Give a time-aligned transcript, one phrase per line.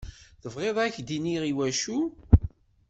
[0.41, 1.99] Tebɣiḍ ad k-d-iniɣ iwacu?